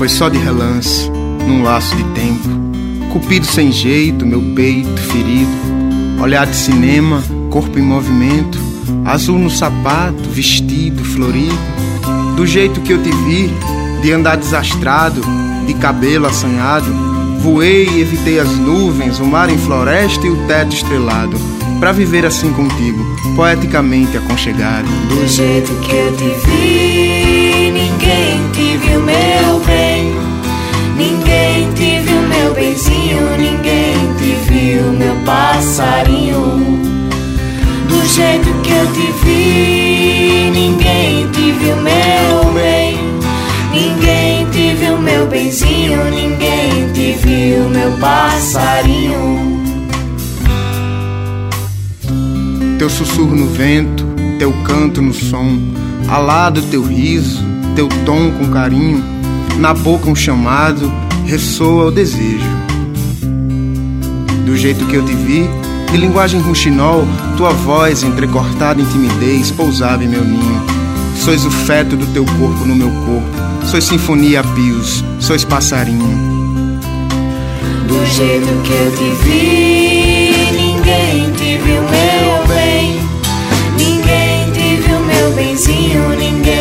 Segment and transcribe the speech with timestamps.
[0.00, 1.10] foi só de relance,
[1.46, 2.48] num laço de tempo.
[3.12, 5.50] Cupido sem jeito, meu peito ferido.
[6.18, 8.58] Olhar de cinema, corpo em movimento.
[9.04, 11.58] Azul no sapato, vestido florido.
[12.34, 13.50] Do jeito que eu te vi,
[14.00, 15.20] de andar desastrado,
[15.66, 16.90] de cabelo assanhado.
[17.40, 21.36] Voei e evitei as nuvens, o mar em floresta e o teto estrelado.
[21.78, 23.04] Pra viver assim contigo,
[23.36, 24.88] poeticamente aconchegado.
[25.10, 27.09] Do jeito que eu te vi,
[34.80, 36.80] viu, meu passarinho.
[37.88, 42.98] Do jeito que eu te vi, ninguém te viu, meu bem.
[43.72, 46.04] Ninguém te viu, meu benzinho.
[46.10, 49.60] Ninguém te viu, meu passarinho.
[52.78, 54.06] Teu sussurro no vento,
[54.38, 55.58] teu canto no som,
[56.08, 57.44] alado teu riso,
[57.76, 59.04] teu tom com carinho,
[59.58, 60.90] na boca um chamado,
[61.26, 62.59] ressoa o desejo.
[64.50, 65.48] Do jeito que eu te vi,
[65.92, 67.06] de linguagem ruxinol,
[67.36, 70.60] tua voz entrecortada em timidez pousava em meu ninho.
[71.14, 73.30] Sois o feto do teu corpo no meu corpo,
[73.64, 76.18] sois sinfonia pios, sois passarinho.
[77.86, 82.98] Do jeito que eu te vi, ninguém te viu, meu bem.
[83.78, 86.08] Ninguém te viu, meu benzinho.
[86.18, 86.59] Ninguém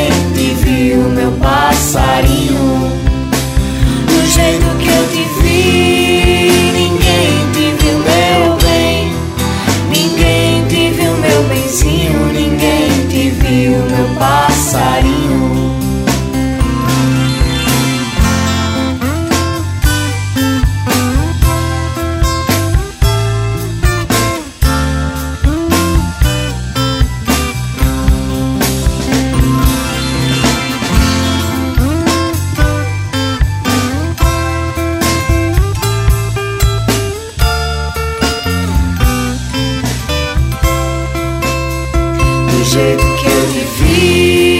[42.60, 44.59] Do jeito que eu te vi,